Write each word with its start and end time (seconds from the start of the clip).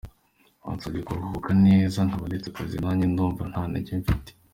Bansabye 0.63 1.01
kuruhuka 1.07 1.51
neza 1.65 1.97
nkaba 2.07 2.25
ndetse 2.29 2.47
akazi, 2.49 2.75
nanjye 2.81 3.05
ndumva 3.11 3.43
nta 3.51 3.63
ntege 3.69 3.93
mfite. 4.01 4.31